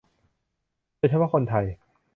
[0.97, 1.65] โดยเฉพาะคนไทย